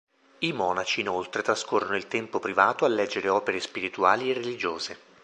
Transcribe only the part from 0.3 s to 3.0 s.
I monaci inoltre trascorrono il tempo privato a